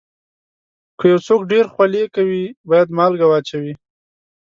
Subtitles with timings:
[0.99, 3.73] که یو څوک ډېر خولې کوي، باید مالګه واچوي.